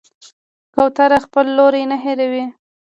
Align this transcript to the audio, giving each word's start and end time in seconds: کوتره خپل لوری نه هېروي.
کوتره 0.75 1.17
خپل 1.25 1.45
لوری 1.57 1.83
نه 1.91 1.97
هېروي. 2.03 2.43